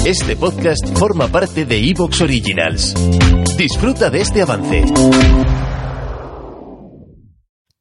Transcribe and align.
Este 0.00 0.34
podcast 0.34 0.84
forma 0.98 1.28
parte 1.28 1.64
de 1.64 1.78
Evox 1.78 2.20
Originals. 2.22 2.92
Disfruta 3.56 4.10
de 4.10 4.20
este 4.20 4.42
avance. 4.42 4.82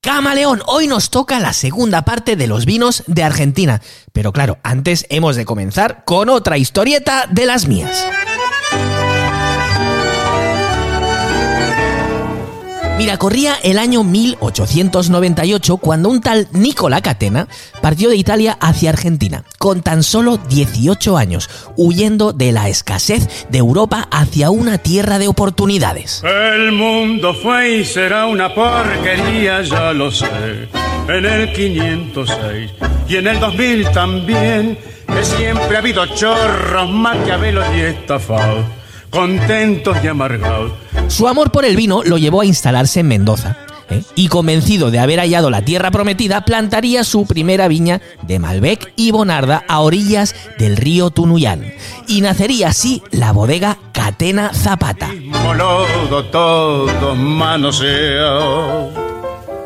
Camaleón, 0.02 0.62
hoy 0.68 0.86
nos 0.86 1.10
toca 1.10 1.40
la 1.40 1.54
segunda 1.54 2.04
parte 2.04 2.36
de 2.36 2.46
los 2.46 2.68
vinos 2.68 3.04
de 3.08 3.24
Argentina. 3.24 3.82
Pero 4.14 4.32
claro, 4.32 4.60
antes 4.62 5.08
hemos 5.10 5.36
de 5.36 5.46
comenzar 5.46 6.04
con 6.06 6.30
otra 6.30 6.60
historieta 6.60 7.26
de 7.28 7.48
las 7.48 7.68
mías. 7.68 8.06
Mira, 13.02 13.18
corría 13.18 13.56
el 13.64 13.80
año 13.80 14.04
1898 14.04 15.78
cuando 15.78 16.08
un 16.08 16.22
tal 16.22 16.48
Nicola 16.52 17.02
Catena 17.02 17.48
partió 17.82 18.12
de 18.12 18.16
Italia 18.16 18.56
hacia 18.62 18.92
Argentina, 18.92 19.44
con 19.58 19.82
tan 19.82 20.04
solo 20.04 20.38
18 20.38 21.18
años, 21.18 21.50
huyendo 21.78 22.32
de 22.32 22.52
la 22.52 22.70
escasez 22.70 23.48
de 23.50 23.58
Europa 23.58 24.08
hacia 24.12 24.52
una 24.52 24.78
tierra 24.78 25.18
de 25.18 25.28
oportunidades. 25.28 26.22
El 26.24 26.74
mundo 26.74 27.34
fue 27.34 27.78
y 27.78 27.86
será 27.86 28.28
una 28.28 28.54
porquería, 28.54 29.64
ya 29.64 29.94
lo 29.94 30.12
sé. 30.12 30.70
En 31.10 31.26
el 31.26 31.52
506 31.54 32.72
y 33.10 33.16
en 33.16 33.26
el 33.26 33.40
2000 33.40 33.92
también, 33.94 34.78
que 35.08 35.24
siempre 35.24 35.76
ha 35.76 35.80
habido 35.80 36.06
chorros, 36.06 36.92
maquiavelos 36.92 37.66
y 37.76 37.80
estafados, 37.80 38.64
contentos 39.12 39.98
y 40.04 40.08
amargados. 40.08 40.72
Su 41.10 41.28
amor 41.28 41.52
por 41.52 41.66
el 41.66 41.76
vino 41.76 42.02
lo 42.04 42.18
llevó 42.18 42.42
a 42.42 42.46
instalarse 42.46 43.02
en 43.02 43.10
Mendoza. 43.10 43.58
¿eh? 43.90 44.02
Y 44.16 44.30
convencido 44.30 44.90
de 44.90 45.00
haber 45.00 45.20
hallado 45.20 45.50
la 45.50 45.64
tierra 45.64 45.92
prometida, 45.92 46.46
plantaría 46.46 47.04
su 47.04 47.26
primera 47.26 47.68
viña 47.68 48.02
de 48.24 48.40
Malbec 48.40 48.94
y 48.96 49.12
Bonarda 49.12 49.64
a 49.68 49.82
orillas 49.82 50.34
del 50.58 50.78
río 50.78 51.10
Tunuyán. 51.12 51.74
Y 52.08 52.22
nacería 52.22 52.70
así 52.70 53.04
la 53.12 53.34
bodega 53.34 53.78
Catena 53.92 54.54
Zapata. 54.54 55.10
Molodo. 55.26 56.22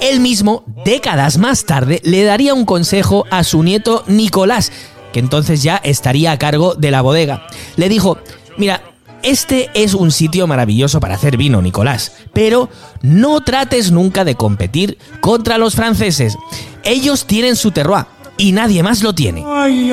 Él 0.01 0.19
mismo, 0.19 0.63
décadas 0.83 1.37
más 1.37 1.65
tarde, 1.65 2.01
le 2.03 2.23
daría 2.23 2.53
un 2.53 2.65
consejo 2.65 3.25
a 3.31 3.43
su 3.43 3.63
nieto 3.63 4.03
Nicolás, 4.07 4.71
que 5.13 5.19
entonces 5.19 5.63
ya 5.63 5.77
estaría 5.77 6.31
a 6.31 6.37
cargo 6.37 6.75
de 6.75 6.91
la 6.91 7.01
bodega. 7.01 7.47
Le 7.75 7.89
dijo, 7.89 8.17
mira, 8.57 8.81
este 9.25 9.71
es 9.73 9.95
un 9.95 10.11
sitio 10.11 10.45
maravilloso 10.45 10.99
para 10.99 11.15
hacer 11.15 11.35
vino, 11.35 11.61
Nicolás, 11.61 12.11
pero 12.31 12.69
no 13.01 13.41
trates 13.41 13.91
nunca 13.91 14.23
de 14.23 14.35
competir 14.35 14.99
contra 15.19 15.57
los 15.57 15.75
franceses. 15.75 16.37
Ellos 16.83 17.25
tienen 17.25 17.55
su 17.55 17.71
terroir 17.71 18.05
y 18.37 18.51
nadie 18.51 18.83
más 18.83 19.01
lo 19.01 19.13
tiene. 19.13 19.43
Ay, 19.47 19.91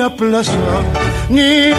ni. 1.29 1.71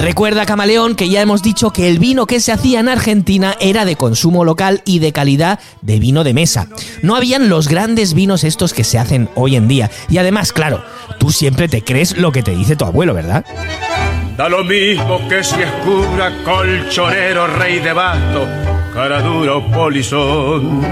Recuerda, 0.00 0.46
Camaleón, 0.46 0.94
que 0.94 1.08
ya 1.08 1.20
hemos 1.20 1.42
dicho 1.42 1.70
que 1.72 1.88
el 1.88 1.98
vino 1.98 2.26
que 2.26 2.40
se 2.40 2.52
hacía 2.52 2.80
en 2.80 2.88
Argentina 2.88 3.56
era 3.60 3.84
de 3.84 3.96
consumo 3.96 4.44
local 4.44 4.82
y 4.84 4.98
de 4.98 5.12
calidad 5.12 5.58
de 5.82 5.98
vino 5.98 6.22
de 6.22 6.34
mesa. 6.34 6.68
No 7.02 7.16
habían 7.16 7.48
los 7.48 7.68
grandes 7.68 8.14
vinos 8.14 8.44
estos 8.44 8.72
que 8.72 8.84
se 8.84 8.98
hacen 8.98 9.28
hoy 9.34 9.56
en 9.56 9.68
día. 9.68 9.90
Y 10.08 10.18
además, 10.18 10.52
claro, 10.52 10.84
tú 11.18 11.30
siempre 11.30 11.68
te 11.68 11.82
crees 11.82 12.16
lo 12.16 12.32
que 12.32 12.42
te 12.42 12.54
dice 12.54 12.76
tu 12.76 12.84
abuelo, 12.84 13.14
¿verdad? 13.14 13.44
Da 14.36 14.48
lo 14.48 14.64
mismo 14.64 15.26
que 15.28 15.42
si 15.42 15.60
es 15.60 15.70
cura, 15.84 16.32
colchonero, 16.44 17.46
rey 17.46 17.78
de 17.78 17.92
basto, 17.92 18.46
cara 19.00 19.22
dura 19.22 19.56
o 19.56 19.66
polizón. 19.70 20.82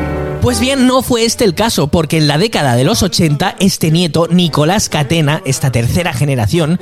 Pues 0.41 0.60
bien, 0.60 0.86
no 0.86 1.02
fue 1.02 1.26
este 1.26 1.44
el 1.44 1.54
caso, 1.54 1.88
porque 1.88 2.16
en 2.16 2.26
la 2.26 2.38
década 2.38 2.74
de 2.74 2.82
los 2.82 3.02
80, 3.02 3.56
este 3.60 3.91
nieto, 3.91 4.28
Nicolás 4.28 4.88
Catena, 4.88 5.42
esta 5.44 5.70
tercera 5.70 6.14
generación, 6.14 6.80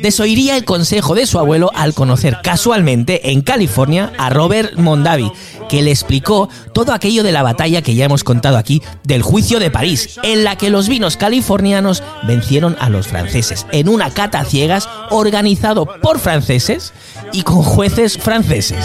desoiría 0.00 0.56
el 0.56 0.64
consejo 0.64 1.14
de 1.14 1.26
su 1.26 1.38
abuelo 1.38 1.70
al 1.74 1.92
conocer 1.92 2.38
casualmente 2.42 3.32
en 3.32 3.42
California 3.42 4.14
a 4.16 4.30
Robert 4.30 4.78
Mondavi, 4.78 5.30
que 5.72 5.80
le 5.80 5.90
explicó 5.90 6.50
todo 6.74 6.92
aquello 6.92 7.22
de 7.22 7.32
la 7.32 7.42
batalla 7.42 7.80
que 7.80 7.94
ya 7.94 8.04
hemos 8.04 8.24
contado 8.24 8.58
aquí 8.58 8.82
del 9.04 9.22
juicio 9.22 9.58
de 9.58 9.70
París, 9.70 10.20
en 10.22 10.44
la 10.44 10.56
que 10.56 10.68
los 10.68 10.86
vinos 10.86 11.16
californianos 11.16 12.02
vencieron 12.24 12.76
a 12.78 12.90
los 12.90 13.06
franceses 13.06 13.66
en 13.72 13.88
una 13.88 14.10
cata 14.10 14.40
a 14.40 14.44
ciegas 14.44 14.86
organizado 15.08 15.86
por 16.02 16.18
franceses 16.18 16.92
y 17.32 17.40
con 17.40 17.62
jueces 17.62 18.18
franceses. 18.18 18.84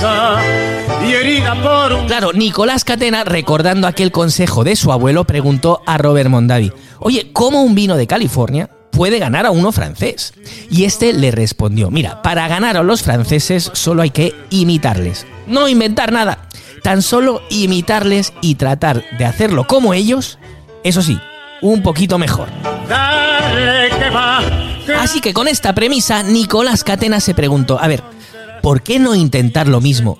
Claro, 2.07 2.31
Nicolás 2.31 2.85
Catena, 2.85 3.25
recordando 3.25 3.85
aquel 3.85 4.13
consejo 4.13 4.63
de 4.63 4.77
su 4.77 4.93
abuelo, 4.93 5.25
preguntó 5.25 5.81
a 5.85 5.97
Robert 5.97 6.29
Mondavi, 6.29 6.71
oye, 6.99 7.31
¿cómo 7.33 7.63
un 7.63 7.75
vino 7.75 7.97
de 7.97 8.07
California 8.07 8.69
puede 8.91 9.19
ganar 9.19 9.45
a 9.45 9.51
uno 9.51 9.73
francés? 9.73 10.33
Y 10.71 10.85
este 10.85 11.11
le 11.11 11.31
respondió, 11.31 11.91
mira, 11.91 12.21
para 12.21 12.47
ganar 12.47 12.77
a 12.77 12.83
los 12.83 13.03
franceses 13.03 13.71
solo 13.73 14.03
hay 14.03 14.11
que 14.11 14.33
imitarles, 14.51 15.27
no 15.47 15.67
inventar 15.67 16.13
nada, 16.13 16.46
tan 16.87 17.01
solo 17.01 17.41
imitarles 17.49 18.31
y 18.39 18.55
tratar 18.55 19.03
de 19.17 19.25
hacerlo 19.25 19.67
como 19.67 19.93
ellos, 19.93 20.39
eso 20.85 21.01
sí, 21.01 21.19
un 21.61 21.83
poquito 21.83 22.17
mejor. 22.17 22.47
Así 24.97 25.19
que 25.19 25.33
con 25.33 25.49
esta 25.49 25.75
premisa, 25.75 26.23
Nicolás 26.23 26.85
Catena 26.85 27.19
se 27.19 27.33
preguntó, 27.33 27.77
a 27.77 27.89
ver, 27.89 28.03
¿por 28.61 28.83
qué 28.83 28.99
no 28.99 29.15
intentar 29.15 29.67
lo 29.67 29.81
mismo? 29.81 30.17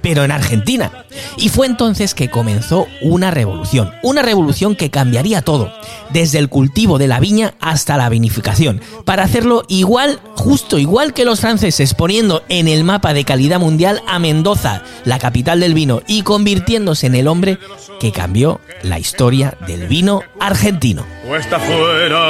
Pero 0.00 0.24
en 0.24 0.30
Argentina. 0.30 0.92
Y 1.36 1.48
fue 1.48 1.66
entonces 1.66 2.14
que 2.14 2.30
comenzó 2.30 2.86
una 3.02 3.30
revolución. 3.30 3.90
Una 4.02 4.22
revolución 4.22 4.76
que 4.76 4.90
cambiaría 4.90 5.42
todo. 5.42 5.72
Desde 6.10 6.38
el 6.38 6.48
cultivo 6.48 6.98
de 6.98 7.08
la 7.08 7.20
viña 7.20 7.54
hasta 7.60 7.96
la 7.96 8.08
vinificación. 8.08 8.80
Para 9.04 9.24
hacerlo 9.24 9.64
igual, 9.68 10.20
justo 10.34 10.78
igual 10.78 11.12
que 11.12 11.24
los 11.24 11.40
franceses, 11.40 11.94
poniendo 11.94 12.42
en 12.48 12.68
el 12.68 12.84
mapa 12.84 13.12
de 13.12 13.24
calidad 13.24 13.58
mundial 13.60 14.02
a 14.06 14.18
Mendoza, 14.18 14.82
la 15.04 15.18
capital 15.18 15.60
del 15.60 15.74
vino, 15.74 16.02
y 16.06 16.22
convirtiéndose 16.22 17.06
en 17.06 17.14
el 17.14 17.28
hombre 17.28 17.58
que 18.00 18.12
cambió 18.12 18.60
la 18.82 18.98
historia 18.98 19.56
del 19.66 19.88
vino 19.88 20.22
argentino. 20.40 21.04
o 21.28 21.36
está 21.36 21.58
fuera 21.58 22.20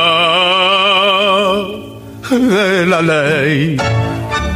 de 2.30 2.86
la 2.86 3.02
ley. 3.02 3.76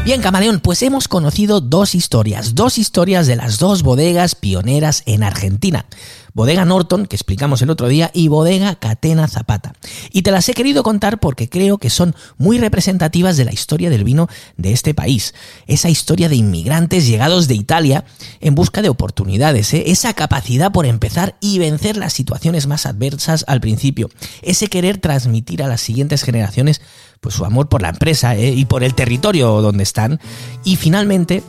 Bien, 0.05 0.21
Camaleón, 0.21 0.59
pues 0.59 0.83
hemos 0.83 1.07
conocido 1.07 1.61
dos 1.61 1.95
historias, 1.95 2.57
dos 2.57 2.77
historias 2.77 3.29
de 3.29 3.37
las 3.37 3.61
dos 3.61 3.85
bodegas 3.85 4.35
pioneras 4.35 5.05
en 5.07 5.23
Argentina. 5.23 5.87
Bodega 6.35 6.65
Norton, 6.65 7.07
que 7.07 7.17
explicamos 7.17 7.63
el 7.63 7.71
otro 7.71 7.89
día, 7.89 8.11
y 8.15 8.29
Bodega 8.29 8.75
Catena 8.77 9.29
Zapata. 9.29 9.75
Y 10.13 10.23
te 10.23 10.31
las 10.31 10.49
he 10.49 10.55
querido 10.55 10.83
contar 10.83 11.21
porque 11.21 11.49
creo 11.49 11.79
que 11.79 11.91
son 11.91 12.15
muy 12.39 12.59
representativas 12.59 13.37
de 13.37 13.45
la 13.45 13.53
historia 13.53 13.91
del 13.91 14.05
vino 14.05 14.29
de 14.57 14.73
este 14.73 14.95
país. 14.95 15.35
Esa 15.67 15.91
historia 15.91 16.29
de 16.29 16.37
inmigrantes 16.37 17.07
llegados 17.07 17.49
de 17.49 17.55
Italia 17.55 18.05
en 18.41 18.55
busca 18.55 18.83
de 18.83 18.89
oportunidades, 18.89 19.75
¿eh? 19.75 19.85
esa 19.87 20.15
capacidad 20.15 20.73
por 20.73 20.87
empezar 20.87 21.37
y 21.41 21.59
vencer 21.59 21.97
las 21.97 22.13
situaciones 22.13 22.67
más 22.67 22.87
adversas 22.87 23.45
al 23.47 23.61
principio, 23.61 24.09
ese 24.43 24.69
querer 24.69 24.99
transmitir 24.99 25.63
a 25.63 25.69
las 25.69 25.81
siguientes 25.81 26.23
generaciones 26.23 26.81
pues 27.21 27.37
su 27.37 27.45
amor 27.45 27.69
por 27.69 27.83
la 27.83 27.91
empresa 27.91 28.35
¿eh? 28.37 28.53
y 28.53 28.65
por 28.65 28.83
el 28.83 28.95
territorio 28.95 29.61
donde 29.61 29.85
están 29.85 30.21
y 30.65 30.77
finalmente 30.77 31.43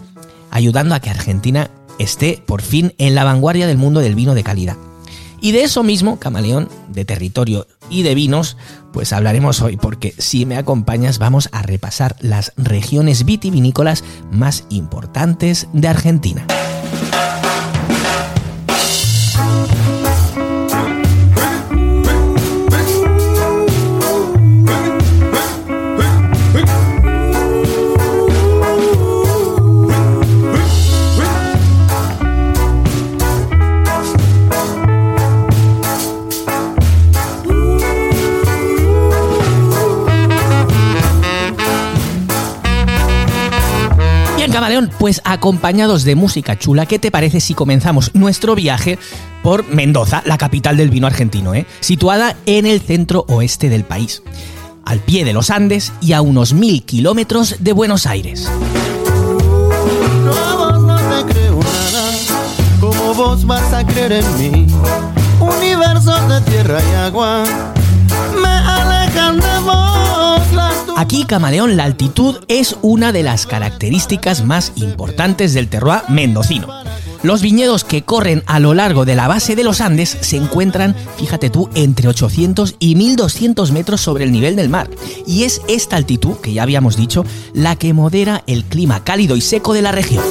ayudando 0.51 0.93
a 0.93 0.99
que 0.99 1.09
Argentina 1.09 1.71
esté 1.99 2.41
por 2.45 2.61
fin 2.61 2.93
en 2.97 3.15
la 3.15 3.23
vanguardia 3.23 3.67
del 3.67 3.77
mundo 3.77 3.99
del 3.99 4.15
vino 4.15 4.35
de 4.35 4.43
calidad. 4.43 4.77
Y 5.41 5.51
de 5.51 5.63
eso 5.63 5.83
mismo, 5.83 6.19
camaleón, 6.19 6.69
de 6.87 7.03
territorio 7.03 7.67
y 7.89 8.03
de 8.03 8.15
vinos, 8.15 8.55
pues 8.93 9.11
hablaremos 9.11 9.61
hoy, 9.61 9.75
porque 9.75 10.13
si 10.17 10.45
me 10.45 10.55
acompañas 10.55 11.19
vamos 11.19 11.49
a 11.51 11.61
repasar 11.63 12.15
las 12.21 12.53
regiones 12.55 13.25
vitivinícolas 13.25 14.05
más 14.31 14.63
importantes 14.69 15.67
de 15.73 15.87
Argentina. 15.89 16.47
Camaleón, 44.63 44.91
pues 44.97 45.21
acompañados 45.25 46.05
de 46.05 46.15
música 46.15 46.57
chula, 46.57 46.85
¿qué 46.85 46.97
te 46.97 47.11
parece 47.11 47.41
si 47.41 47.53
comenzamos 47.53 48.15
nuestro 48.15 48.55
viaje 48.55 48.97
por 49.43 49.67
Mendoza, 49.67 50.23
la 50.25 50.37
capital 50.37 50.77
del 50.77 50.89
vino 50.89 51.05
argentino, 51.05 51.53
¿eh? 51.53 51.65
situada 51.81 52.37
en 52.45 52.65
el 52.65 52.79
centro 52.79 53.25
oeste 53.27 53.67
del 53.67 53.83
país, 53.83 54.23
al 54.85 54.99
pie 54.99 55.25
de 55.25 55.33
los 55.33 55.49
Andes 55.49 55.91
y 55.99 56.13
a 56.13 56.21
unos 56.21 56.53
mil 56.53 56.83
kilómetros 56.83 57.57
de 57.59 57.73
Buenos 57.73 58.07
Aires? 58.07 58.49
Aquí, 70.95 71.25
Camaleón, 71.25 71.75
la 71.75 71.85
altitud 71.85 72.37
es 72.47 72.77
una 72.81 73.11
de 73.11 73.23
las 73.23 73.47
características 73.47 74.45
más 74.45 74.73
importantes 74.75 75.53
del 75.53 75.67
terroir 75.67 76.01
mendocino. 76.07 76.67
Los 77.23 77.41
viñedos 77.41 77.83
que 77.83 78.03
corren 78.03 78.43
a 78.47 78.59
lo 78.59 78.73
largo 78.73 79.05
de 79.05 79.15
la 79.15 79.27
base 79.27 79.55
de 79.55 79.63
los 79.63 79.81
Andes 79.81 80.17
se 80.21 80.37
encuentran, 80.37 80.95
fíjate 81.17 81.49
tú, 81.49 81.69
entre 81.73 82.09
800 82.09 82.75
y 82.79 82.95
1200 82.95 83.71
metros 83.71 84.01
sobre 84.01 84.25
el 84.25 84.31
nivel 84.31 84.55
del 84.55 84.69
mar. 84.69 84.89
Y 85.25 85.43
es 85.43 85.61
esta 85.67 85.95
altitud, 85.95 86.37
que 86.37 86.53
ya 86.53 86.63
habíamos 86.63 86.95
dicho, 86.95 87.25
la 87.53 87.75
que 87.75 87.93
modera 87.93 88.43
el 88.45 88.65
clima 88.65 89.03
cálido 89.03 89.35
y 89.35 89.41
seco 89.41 89.73
de 89.73 89.81
la 89.81 89.91
región. 89.91 90.23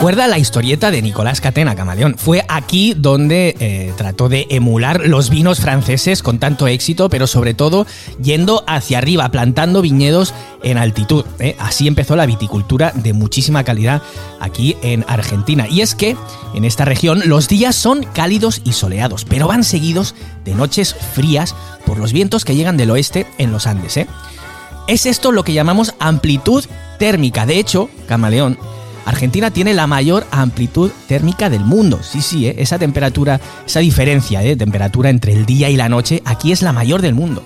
Recuerda 0.00 0.28
la 0.28 0.38
historieta 0.38 0.90
de 0.90 1.02
Nicolás 1.02 1.42
Catena, 1.42 1.76
Camaleón. 1.76 2.16
Fue 2.16 2.42
aquí 2.48 2.94
donde 2.96 3.54
eh, 3.60 3.92
trató 3.98 4.30
de 4.30 4.46
emular 4.48 5.06
los 5.06 5.28
vinos 5.28 5.60
franceses 5.60 6.22
con 6.22 6.38
tanto 6.38 6.66
éxito, 6.68 7.10
pero 7.10 7.26
sobre 7.26 7.52
todo 7.52 7.86
yendo 8.18 8.64
hacia 8.66 8.96
arriba, 8.96 9.30
plantando 9.30 9.82
viñedos 9.82 10.32
en 10.62 10.78
altitud. 10.78 11.26
¿eh? 11.38 11.54
Así 11.58 11.86
empezó 11.86 12.16
la 12.16 12.24
viticultura 12.24 12.92
de 12.94 13.12
muchísima 13.12 13.62
calidad 13.62 14.00
aquí 14.40 14.74
en 14.80 15.04
Argentina. 15.06 15.68
Y 15.68 15.82
es 15.82 15.94
que 15.94 16.16
en 16.54 16.64
esta 16.64 16.86
región 16.86 17.20
los 17.26 17.46
días 17.46 17.76
son 17.76 18.02
cálidos 18.14 18.62
y 18.64 18.72
soleados, 18.72 19.26
pero 19.26 19.48
van 19.48 19.64
seguidos 19.64 20.14
de 20.46 20.54
noches 20.54 20.96
frías 21.12 21.54
por 21.84 21.98
los 21.98 22.14
vientos 22.14 22.46
que 22.46 22.54
llegan 22.54 22.78
del 22.78 22.90
oeste 22.90 23.26
en 23.36 23.52
los 23.52 23.66
Andes. 23.66 23.98
¿eh? 23.98 24.06
Es 24.88 25.04
esto 25.04 25.30
lo 25.30 25.44
que 25.44 25.52
llamamos 25.52 25.94
amplitud 25.98 26.64
térmica. 26.98 27.44
De 27.44 27.58
hecho, 27.58 27.90
Camaleón, 28.08 28.58
Argentina 29.10 29.50
tiene 29.50 29.74
la 29.74 29.86
mayor 29.86 30.26
amplitud 30.30 30.90
térmica 31.06 31.50
del 31.50 31.64
mundo. 31.64 32.00
Sí, 32.02 32.22
sí, 32.22 32.46
¿eh? 32.46 32.54
esa 32.58 32.78
temperatura, 32.78 33.40
esa 33.66 33.80
diferencia 33.80 34.40
de 34.40 34.56
temperatura 34.56 35.10
entre 35.10 35.32
el 35.32 35.46
día 35.46 35.68
y 35.68 35.76
la 35.76 35.88
noche, 35.88 36.22
aquí 36.24 36.52
es 36.52 36.62
la 36.62 36.72
mayor 36.72 37.02
del 37.02 37.14
mundo. 37.14 37.44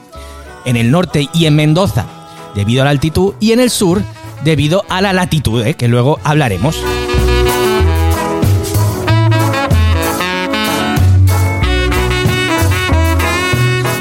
En 0.65 0.77
el 0.77 0.91
norte 0.91 1.29
y 1.35 1.47
en 1.47 1.57
Mendoza, 1.57 2.07
debido 2.55 2.83
a 2.83 2.85
la 2.85 2.91
altitud, 2.91 3.35
y 3.41 3.53
en 3.53 3.61
el 3.61 3.71
sur, 3.71 4.03
debido 4.45 4.85
a 4.89 5.01
la 5.01 5.13
latitud, 5.13 5.65
¿eh? 5.67 5.75
que 5.75 5.89
luego 5.89 6.21
hablaremos. 6.23 6.77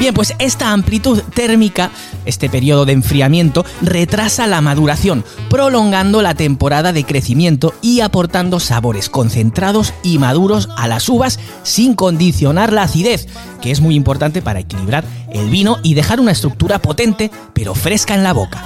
Bien, 0.04 0.12
pues 0.12 0.34
esta 0.38 0.72
amplitud 0.72 1.22
térmica, 1.34 1.90
este 2.26 2.50
periodo 2.50 2.84
de 2.84 2.92
enfriamiento, 2.92 3.64
retrasa 3.80 4.46
la 4.46 4.60
maduración, 4.60 5.24
prolongando 5.48 6.20
la 6.20 6.34
temporada 6.34 6.92
de 6.92 7.04
crecimiento 7.04 7.72
y 7.80 8.00
aportando 8.00 8.60
sabores 8.60 9.08
concentrados 9.08 9.94
y 10.02 10.18
maduros 10.18 10.68
a 10.76 10.88
las 10.88 11.08
uvas 11.08 11.40
sin 11.62 11.94
condicionar 11.94 12.70
la 12.70 12.82
acidez, 12.82 13.28
que 13.62 13.70
es 13.70 13.80
muy 13.80 13.94
importante 13.94 14.42
para 14.42 14.60
equilibrar 14.60 15.06
el 15.32 15.48
vino 15.48 15.78
y 15.82 15.94
dejar 15.94 16.20
una 16.20 16.32
estructura 16.32 16.80
potente 16.80 17.30
pero 17.54 17.74
fresca 17.74 18.12
en 18.14 18.24
la 18.24 18.34
boca. 18.34 18.62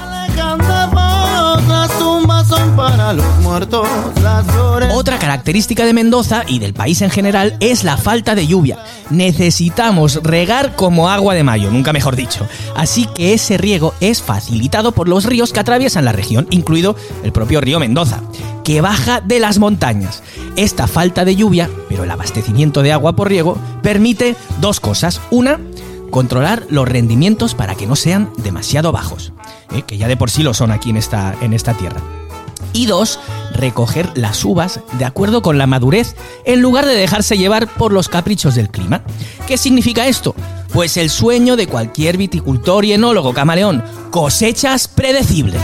Otra 4.92 5.18
característica 5.18 5.86
de 5.86 5.94
Mendoza 5.94 6.42
y 6.46 6.58
del 6.58 6.74
país 6.74 7.00
en 7.00 7.08
general 7.08 7.56
es 7.60 7.82
la 7.82 7.96
falta 7.96 8.34
de 8.34 8.46
lluvia. 8.46 8.78
Necesitamos 9.08 10.20
regar 10.22 10.76
como 10.76 11.08
agua 11.08 11.32
de 11.32 11.42
mayo, 11.42 11.70
nunca 11.70 11.94
mejor 11.94 12.16
dicho. 12.16 12.46
Así 12.76 13.06
que 13.06 13.32
ese 13.32 13.56
riego 13.56 13.94
es 14.00 14.22
facilitado 14.22 14.92
por 14.92 15.08
los 15.08 15.24
ríos 15.24 15.54
que 15.54 15.60
atraviesan 15.60 16.04
la 16.04 16.12
región, 16.12 16.48
incluido 16.50 16.96
el 17.22 17.32
propio 17.32 17.62
río 17.62 17.80
Mendoza, 17.80 18.20
que 18.62 18.82
baja 18.82 19.22
de 19.22 19.40
las 19.40 19.58
montañas. 19.58 20.22
Esta 20.56 20.86
falta 20.86 21.24
de 21.24 21.34
lluvia, 21.34 21.70
pero 21.88 22.04
el 22.04 22.10
abastecimiento 22.10 22.82
de 22.82 22.92
agua 22.92 23.16
por 23.16 23.28
riego, 23.28 23.56
permite 23.82 24.36
dos 24.60 24.80
cosas. 24.80 25.22
Una, 25.30 25.58
controlar 26.10 26.66
los 26.68 26.86
rendimientos 26.86 27.54
para 27.54 27.74
que 27.74 27.86
no 27.86 27.96
sean 27.96 28.30
demasiado 28.36 28.92
bajos, 28.92 29.32
¿eh? 29.72 29.80
que 29.82 29.96
ya 29.96 30.08
de 30.08 30.18
por 30.18 30.30
sí 30.30 30.42
lo 30.42 30.52
son 30.52 30.72
aquí 30.72 30.90
en 30.90 30.98
esta, 30.98 31.34
en 31.40 31.54
esta 31.54 31.72
tierra. 31.72 32.02
Y 32.72 32.86
dos, 32.86 33.18
recoger 33.52 34.10
las 34.16 34.44
uvas 34.44 34.80
de 34.98 35.04
acuerdo 35.04 35.42
con 35.42 35.58
la 35.58 35.66
madurez 35.66 36.14
en 36.44 36.60
lugar 36.60 36.86
de 36.86 36.94
dejarse 36.94 37.36
llevar 37.38 37.66
por 37.74 37.92
los 37.92 38.08
caprichos 38.08 38.54
del 38.54 38.70
clima. 38.70 39.02
¿Qué 39.46 39.56
significa 39.56 40.06
esto? 40.06 40.34
Pues 40.72 40.96
el 40.96 41.10
sueño 41.10 41.56
de 41.56 41.66
cualquier 41.66 42.16
viticultor 42.16 42.84
y 42.84 42.92
enólogo 42.92 43.32
camaleón, 43.32 43.82
cosechas 44.10 44.88
predecibles. 44.88 45.60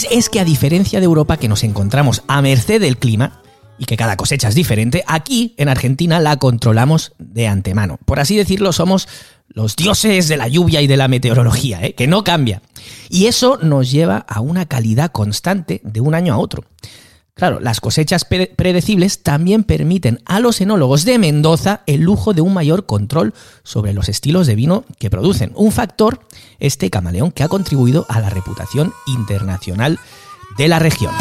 Pues 0.00 0.12
es 0.12 0.30
que 0.30 0.40
a 0.40 0.46
diferencia 0.46 0.98
de 0.98 1.04
Europa 1.04 1.36
que 1.36 1.46
nos 1.46 1.62
encontramos 1.62 2.22
a 2.26 2.40
merced 2.40 2.80
del 2.80 2.96
clima, 2.96 3.42
y 3.76 3.84
que 3.84 3.98
cada 3.98 4.16
cosecha 4.16 4.48
es 4.48 4.54
diferente, 4.54 5.04
aquí 5.06 5.52
en 5.58 5.68
Argentina 5.68 6.20
la 6.20 6.38
controlamos 6.38 7.12
de 7.18 7.46
antemano. 7.46 7.98
Por 8.06 8.18
así 8.18 8.34
decirlo, 8.34 8.72
somos 8.72 9.08
los 9.48 9.76
dioses 9.76 10.28
de 10.28 10.38
la 10.38 10.48
lluvia 10.48 10.80
y 10.80 10.86
de 10.86 10.96
la 10.96 11.08
meteorología, 11.08 11.84
¿eh? 11.84 11.92
que 11.92 12.06
no 12.06 12.24
cambia. 12.24 12.62
Y 13.10 13.26
eso 13.26 13.58
nos 13.60 13.90
lleva 13.90 14.24
a 14.26 14.40
una 14.40 14.64
calidad 14.64 15.12
constante 15.12 15.82
de 15.84 16.00
un 16.00 16.14
año 16.14 16.32
a 16.32 16.38
otro. 16.38 16.64
Claro, 17.40 17.58
las 17.58 17.80
cosechas 17.80 18.26
pre- 18.26 18.52
predecibles 18.54 19.22
también 19.22 19.64
permiten 19.64 20.20
a 20.26 20.40
los 20.40 20.60
enólogos 20.60 21.06
de 21.06 21.18
Mendoza 21.18 21.80
el 21.86 22.02
lujo 22.02 22.34
de 22.34 22.42
un 22.42 22.52
mayor 22.52 22.84
control 22.84 23.32
sobre 23.62 23.94
los 23.94 24.10
estilos 24.10 24.46
de 24.46 24.56
vino 24.56 24.84
que 24.98 25.08
producen. 25.08 25.50
Un 25.54 25.72
factor, 25.72 26.20
este 26.58 26.90
camaleón, 26.90 27.32
que 27.32 27.42
ha 27.42 27.48
contribuido 27.48 28.04
a 28.10 28.20
la 28.20 28.28
reputación 28.28 28.92
internacional 29.06 29.98
de 30.58 30.68
la 30.68 30.80
región. 30.80 31.14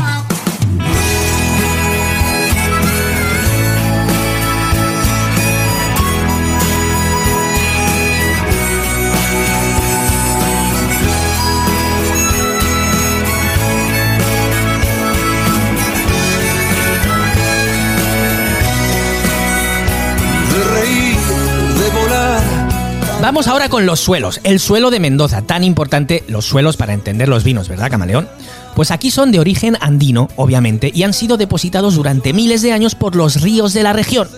Vamos 23.21 23.49
ahora 23.49 23.67
con 23.67 23.85
los 23.85 23.99
suelos. 23.99 24.39
El 24.43 24.61
suelo 24.61 24.91
de 24.91 25.01
Mendoza, 25.01 25.41
tan 25.41 25.65
importante 25.65 26.23
los 26.29 26.45
suelos 26.45 26.77
para 26.77 26.93
entender 26.93 27.27
los 27.27 27.43
vinos, 27.43 27.67
¿verdad, 27.67 27.91
camaleón? 27.91 28.29
Pues 28.75 28.91
aquí 28.91 29.11
son 29.11 29.33
de 29.33 29.41
origen 29.41 29.77
andino, 29.81 30.29
obviamente, 30.38 30.89
y 30.93 31.03
han 31.03 31.13
sido 31.13 31.35
depositados 31.35 31.95
durante 31.95 32.31
miles 32.31 32.61
de 32.61 32.71
años 32.71 32.95
por 32.95 33.17
los 33.17 33.41
ríos 33.41 33.73
de 33.73 33.83
la 33.83 33.91
región. 33.91 34.29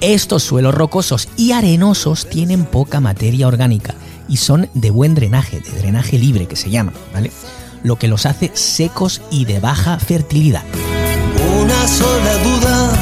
Estos 0.00 0.42
suelos 0.42 0.74
rocosos 0.74 1.28
y 1.36 1.52
arenosos 1.52 2.26
tienen 2.28 2.64
poca 2.64 3.00
materia 3.00 3.48
orgánica 3.48 3.94
y 4.28 4.38
son 4.38 4.70
de 4.72 4.90
buen 4.90 5.14
drenaje, 5.14 5.60
de 5.60 5.78
drenaje 5.78 6.18
libre 6.18 6.46
que 6.46 6.56
se 6.56 6.70
llama, 6.70 6.94
¿vale? 7.12 7.30
Lo 7.82 7.96
que 7.96 8.08
los 8.08 8.24
hace 8.24 8.50
secos 8.54 9.20
y 9.30 9.44
de 9.44 9.60
baja 9.60 9.98
fertilidad. 9.98 10.62
Una 11.60 11.86
sola 11.86 12.34
duda 12.38 12.92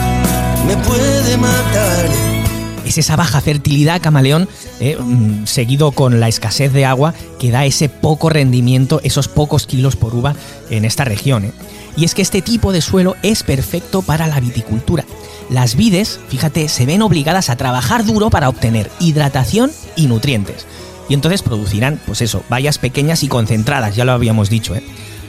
me 0.66 0.76
puede 0.78 1.36
matar. 1.36 2.43
Es 2.84 2.98
esa 2.98 3.16
baja 3.16 3.40
fertilidad, 3.40 4.00
camaleón, 4.00 4.48
eh, 4.80 4.96
mm, 4.98 5.46
seguido 5.46 5.92
con 5.92 6.20
la 6.20 6.28
escasez 6.28 6.72
de 6.72 6.84
agua, 6.84 7.14
que 7.38 7.50
da 7.50 7.64
ese 7.64 7.88
poco 7.88 8.28
rendimiento, 8.28 9.00
esos 9.04 9.28
pocos 9.28 9.66
kilos 9.66 9.96
por 9.96 10.14
uva 10.14 10.34
en 10.70 10.84
esta 10.84 11.04
región. 11.04 11.46
¿eh? 11.46 11.52
Y 11.96 12.04
es 12.04 12.14
que 12.14 12.22
este 12.22 12.42
tipo 12.42 12.72
de 12.72 12.82
suelo 12.82 13.16
es 13.22 13.42
perfecto 13.42 14.02
para 14.02 14.26
la 14.26 14.40
viticultura. 14.40 15.04
Las 15.50 15.76
vides, 15.76 16.20
fíjate, 16.28 16.68
se 16.68 16.86
ven 16.86 17.02
obligadas 17.02 17.50
a 17.50 17.56
trabajar 17.56 18.04
duro 18.04 18.30
para 18.30 18.48
obtener 18.48 18.90
hidratación 19.00 19.70
y 19.96 20.06
nutrientes. 20.06 20.66
Y 21.08 21.14
entonces 21.14 21.42
producirán, 21.42 22.00
pues 22.06 22.22
eso, 22.22 22.42
bayas 22.48 22.78
pequeñas 22.78 23.22
y 23.22 23.28
concentradas, 23.28 23.94
ya 23.94 24.04
lo 24.04 24.12
habíamos 24.12 24.48
dicho, 24.48 24.74
¿eh? 24.74 24.82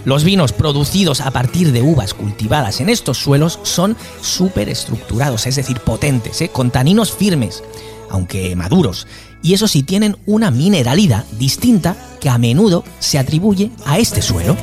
Los 0.06 0.24
vinos 0.24 0.54
producidos 0.54 1.20
a 1.20 1.32
partir 1.32 1.72
de 1.72 1.82
uvas 1.82 2.14
cultivadas 2.14 2.80
en 2.80 2.90
estos 2.90 3.18
suelos 3.18 3.60
son 3.64 3.98
súper 4.22 4.70
estructurados, 4.70 5.48
es 5.48 5.56
decir, 5.56 5.80
potentes, 5.80 6.42
¿eh? 6.42 6.50
con 6.50 6.70
taninos 6.70 7.12
firmes, 7.12 7.64
aunque 8.12 8.56
maduros. 8.56 9.08
Y 9.42 9.56
eso 9.56 9.68
sí 9.68 9.82
tienen 9.82 10.16
una 10.28 10.52
mineralidad 10.52 11.26
distinta 11.40 11.96
que 12.22 12.30
a 12.30 12.38
menudo 12.38 12.84
se 13.00 13.18
atribuye 13.18 13.72
a 13.84 13.98
este 13.98 14.22
suelo. 14.22 14.56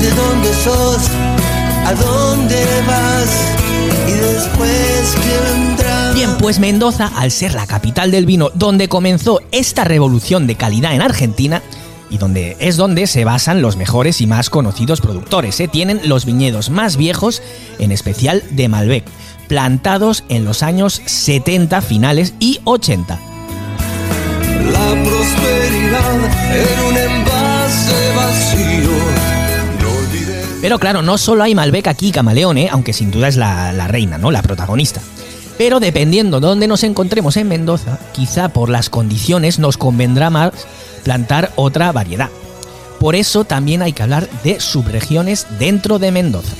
¿De 0.00 0.10
dónde 0.10 0.54
sos? 0.64 1.02
¿A 1.84 1.92
dónde 1.94 2.64
vas? 2.86 3.28
Y 4.08 4.12
después, 4.12 5.14
¿qué 5.22 5.52
vendrá? 5.52 6.12
Bien, 6.14 6.30
pues 6.38 6.58
Mendoza, 6.58 7.10
al 7.16 7.30
ser 7.30 7.52
la 7.52 7.66
capital 7.66 8.10
del 8.10 8.24
vino, 8.24 8.50
donde 8.54 8.88
comenzó 8.88 9.40
esta 9.52 9.84
revolución 9.84 10.46
de 10.46 10.54
calidad 10.54 10.94
en 10.94 11.02
Argentina, 11.02 11.62
y 12.12 12.18
donde 12.18 12.56
es 12.60 12.76
donde 12.76 13.06
se 13.06 13.24
basan 13.24 13.62
los 13.62 13.76
mejores 13.76 14.20
y 14.20 14.26
más 14.26 14.50
conocidos 14.50 15.00
productores. 15.00 15.58
¿eh? 15.60 15.66
Tienen 15.66 16.00
los 16.04 16.26
viñedos 16.26 16.68
más 16.68 16.98
viejos, 16.98 17.42
en 17.78 17.90
especial 17.90 18.42
de 18.50 18.68
Malbec, 18.68 19.04
plantados 19.48 20.22
en 20.28 20.44
los 20.44 20.62
años 20.62 21.00
70 21.06 21.80
finales 21.80 22.34
y 22.38 22.60
80. 22.64 23.18
La 24.70 25.02
prosperidad 25.02 26.16
en 26.54 26.86
un 26.86 26.96
envase 26.98 28.12
vacío. 28.14 28.90
Pero 30.60 30.78
claro, 30.78 31.02
no 31.02 31.16
solo 31.18 31.42
hay 31.42 31.54
Malbec 31.54 31.88
aquí, 31.88 32.12
Camaleón, 32.12 32.58
¿eh? 32.58 32.68
aunque 32.70 32.92
sin 32.92 33.10
duda 33.10 33.28
es 33.28 33.36
la, 33.36 33.72
la 33.72 33.88
reina, 33.88 34.18
¿no? 34.18 34.30
La 34.30 34.42
protagonista. 34.42 35.00
Pero 35.56 35.80
dependiendo 35.80 36.40
de 36.40 36.46
dónde 36.46 36.68
nos 36.68 36.84
encontremos 36.84 37.38
en 37.38 37.48
Mendoza, 37.48 37.98
quizá 38.12 38.50
por 38.50 38.68
las 38.68 38.90
condiciones 38.90 39.58
nos 39.58 39.78
convendrá 39.78 40.28
más 40.28 40.52
plantar 41.02 41.52
otra 41.56 41.92
variedad. 41.92 42.30
Por 42.98 43.16
eso 43.16 43.44
también 43.44 43.82
hay 43.82 43.92
que 43.92 44.02
hablar 44.02 44.28
de 44.44 44.60
subregiones 44.60 45.46
dentro 45.58 45.98
de 45.98 46.12
Mendoza. 46.12 46.54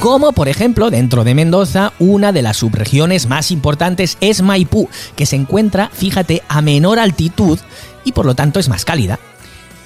Como 0.00 0.32
por 0.32 0.48
ejemplo, 0.48 0.90
dentro 0.90 1.24
de 1.24 1.34
Mendoza, 1.34 1.92
una 1.98 2.32
de 2.32 2.42
las 2.42 2.56
subregiones 2.56 3.26
más 3.26 3.50
importantes 3.50 4.16
es 4.20 4.42
Maipú, 4.42 4.88
que 5.14 5.26
se 5.26 5.36
encuentra, 5.36 5.90
fíjate, 5.92 6.42
a 6.48 6.62
menor 6.62 6.98
altitud 6.98 7.58
y 8.04 8.12
por 8.12 8.24
lo 8.26 8.34
tanto 8.34 8.60
es 8.60 8.68
más 8.68 8.84
cálida. 8.84 9.18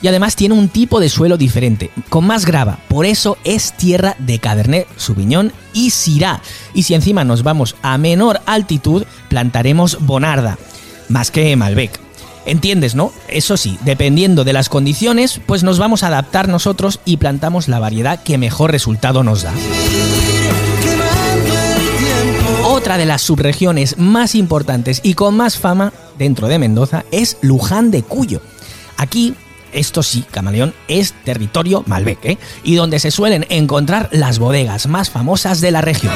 Y 0.04 0.08
además 0.08 0.36
tiene 0.36 0.54
un 0.54 0.68
tipo 0.68 1.00
de 1.00 1.08
suelo 1.08 1.38
diferente, 1.38 1.90
con 2.10 2.26
más 2.26 2.44
grava, 2.44 2.78
por 2.88 3.06
eso 3.06 3.38
es 3.42 3.72
tierra 3.72 4.16
de 4.18 4.38
Cabernet 4.38 4.86
Sauvignon 4.98 5.50
y 5.72 5.92
Syrah. 5.92 6.42
Y 6.74 6.82
si 6.82 6.92
encima 6.92 7.24
nos 7.24 7.42
vamos 7.42 7.74
a 7.80 7.96
menor 7.96 8.42
altitud, 8.44 9.04
plantaremos 9.30 9.96
Bonarda, 10.00 10.58
más 11.08 11.30
que 11.30 11.56
Malbec. 11.56 11.98
¿Entiendes, 12.44 12.94
no? 12.94 13.12
Eso 13.28 13.56
sí, 13.56 13.78
dependiendo 13.82 14.44
de 14.44 14.52
las 14.52 14.68
condiciones, 14.68 15.40
pues 15.46 15.62
nos 15.62 15.78
vamos 15.78 16.02
a 16.02 16.08
adaptar 16.08 16.48
nosotros 16.48 17.00
y 17.06 17.16
plantamos 17.16 17.68
la 17.68 17.78
variedad 17.78 18.22
que 18.22 18.36
mejor 18.36 18.72
resultado 18.72 19.22
nos 19.22 19.42
da. 19.44 19.54
Otra 22.62 22.98
de 22.98 23.06
las 23.06 23.22
subregiones 23.22 23.96
más 23.96 24.34
importantes 24.34 25.00
y 25.02 25.14
con 25.14 25.34
más 25.34 25.56
fama 25.56 25.94
dentro 26.18 26.46
de 26.48 26.58
Mendoza 26.58 27.06
es 27.10 27.38
Luján 27.40 27.90
de 27.90 28.02
Cuyo. 28.02 28.42
Aquí, 28.98 29.34
esto 29.74 30.02
sí, 30.02 30.24
Camaleón, 30.30 30.74
es 30.88 31.12
territorio 31.24 31.82
Malbec, 31.86 32.24
¿eh? 32.24 32.38
y 32.62 32.74
donde 32.76 32.98
se 32.98 33.10
suelen 33.10 33.44
encontrar 33.48 34.08
las 34.12 34.38
bodegas 34.38 34.86
más 34.86 35.10
famosas 35.10 35.60
de 35.60 35.70
la 35.70 35.80
región. 35.80 36.12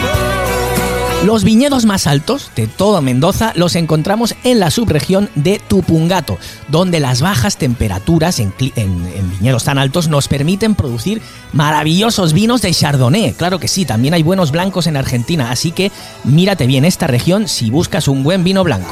Los 1.24 1.42
viñedos 1.42 1.84
más 1.84 2.06
altos 2.06 2.52
de 2.54 2.68
todo 2.68 3.02
Mendoza 3.02 3.52
los 3.56 3.74
encontramos 3.74 4.36
en 4.44 4.60
la 4.60 4.70
subregión 4.70 5.28
de 5.34 5.58
Tupungato, 5.58 6.38
donde 6.68 7.00
las 7.00 7.20
bajas 7.22 7.56
temperaturas 7.56 8.38
en- 8.38 8.54
en 8.76 9.30
viñedos 9.30 9.64
tan 9.64 9.78
altos 9.78 10.06
nos 10.06 10.28
permiten 10.28 10.76
producir 10.76 11.20
maravillosos 11.52 12.32
vinos 12.32 12.62
de 12.62 12.72
Chardonnay. 12.72 13.32
Claro 13.32 13.58
que 13.58 13.66
sí, 13.66 13.84
también 13.84 14.14
hay 14.14 14.22
buenos 14.22 14.52
blancos 14.52 14.86
en 14.86 14.96
Argentina, 14.96 15.50
así 15.50 15.72
que 15.72 15.90
mírate 16.22 16.68
bien 16.68 16.84
esta 16.84 17.08
región 17.08 17.48
si 17.48 17.68
buscas 17.68 18.06
un 18.06 18.22
buen 18.22 18.44
vino 18.44 18.62
blanco. 18.62 18.88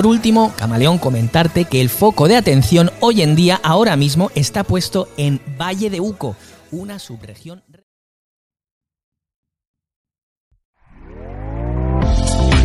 Por 0.00 0.06
último, 0.06 0.54
Camaleón, 0.56 0.96
comentarte 0.96 1.66
que 1.66 1.82
el 1.82 1.90
foco 1.90 2.26
de 2.26 2.34
atención 2.34 2.90
hoy 3.00 3.20
en 3.20 3.36
día, 3.36 3.60
ahora 3.62 3.96
mismo, 3.96 4.30
está 4.34 4.64
puesto 4.64 5.08
en 5.18 5.42
Valle 5.60 5.90
de 5.90 6.00
Uco, 6.00 6.36
una 6.70 6.98
subregión... 6.98 7.62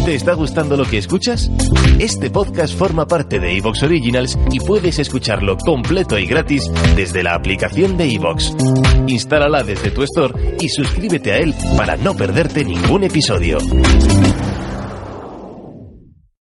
¿Te 0.06 0.16
está 0.16 0.34
gustando 0.34 0.78
lo 0.78 0.86
que 0.86 1.00
escuchas? 1.00 1.52
Este 2.00 2.30
podcast 2.30 2.74
forma 2.74 3.06
parte 3.06 3.38
de 3.42 3.58
Evox 3.58 3.84
Originals 3.84 4.40
y 4.50 4.62
puedes 4.62 4.98
escucharlo 5.00 5.58
completo 5.58 6.18
y 6.18 6.28
gratis 6.28 6.64
desde 6.96 7.22
la 7.22 7.34
aplicación 7.34 7.98
de 7.98 8.14
Evox. 8.14 8.56
Instálala 9.08 9.62
desde 9.62 9.92
tu 9.92 10.04
store 10.04 10.56
y 10.62 10.70
suscríbete 10.70 11.34
a 11.34 11.40
él 11.40 11.54
para 11.76 11.98
no 11.98 12.16
perderte 12.16 12.64
ningún 12.64 13.04
episodio. 13.04 13.58